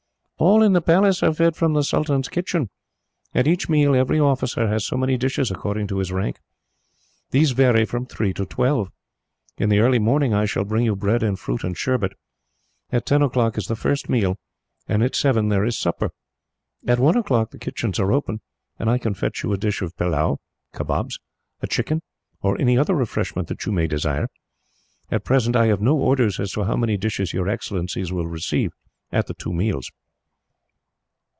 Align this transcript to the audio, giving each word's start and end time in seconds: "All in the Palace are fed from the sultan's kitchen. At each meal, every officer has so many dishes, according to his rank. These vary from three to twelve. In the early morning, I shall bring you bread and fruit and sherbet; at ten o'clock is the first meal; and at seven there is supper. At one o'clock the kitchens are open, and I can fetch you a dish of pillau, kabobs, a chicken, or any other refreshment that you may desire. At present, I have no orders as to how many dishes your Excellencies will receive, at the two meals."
"All 0.43 0.63
in 0.63 0.73
the 0.73 0.81
Palace 0.81 1.21
are 1.21 1.31
fed 1.35 1.55
from 1.55 1.73
the 1.73 1.83
sultan's 1.83 2.27
kitchen. 2.27 2.71
At 3.31 3.45
each 3.47 3.69
meal, 3.69 3.93
every 3.95 4.19
officer 4.19 4.67
has 4.69 4.83
so 4.83 4.97
many 4.97 5.15
dishes, 5.15 5.51
according 5.51 5.85
to 5.89 5.99
his 5.99 6.11
rank. 6.11 6.39
These 7.29 7.51
vary 7.51 7.85
from 7.85 8.07
three 8.07 8.33
to 8.33 8.47
twelve. 8.47 8.89
In 9.59 9.69
the 9.69 9.77
early 9.81 9.99
morning, 9.99 10.33
I 10.33 10.45
shall 10.45 10.63
bring 10.63 10.83
you 10.83 10.95
bread 10.95 11.21
and 11.21 11.37
fruit 11.39 11.63
and 11.63 11.77
sherbet; 11.77 12.13
at 12.91 13.05
ten 13.05 13.21
o'clock 13.21 13.55
is 13.55 13.67
the 13.67 13.75
first 13.75 14.09
meal; 14.09 14.39
and 14.87 15.03
at 15.03 15.13
seven 15.15 15.49
there 15.49 15.63
is 15.63 15.77
supper. 15.77 16.09
At 16.87 16.97
one 16.97 17.15
o'clock 17.15 17.51
the 17.51 17.59
kitchens 17.59 17.99
are 17.99 18.11
open, 18.11 18.41
and 18.79 18.89
I 18.89 18.97
can 18.97 19.13
fetch 19.13 19.43
you 19.43 19.53
a 19.53 19.57
dish 19.57 19.83
of 19.83 19.95
pillau, 19.95 20.37
kabobs, 20.73 21.19
a 21.61 21.67
chicken, 21.67 22.01
or 22.41 22.59
any 22.59 22.79
other 22.79 22.95
refreshment 22.95 23.47
that 23.49 23.67
you 23.67 23.71
may 23.71 23.85
desire. 23.85 24.27
At 25.11 25.23
present, 25.23 25.55
I 25.55 25.67
have 25.67 25.81
no 25.81 25.99
orders 25.99 26.39
as 26.39 26.51
to 26.53 26.63
how 26.63 26.77
many 26.77 26.97
dishes 26.97 27.31
your 27.31 27.47
Excellencies 27.47 28.11
will 28.11 28.25
receive, 28.25 28.71
at 29.11 29.27
the 29.27 29.35
two 29.35 29.53
meals." 29.53 29.91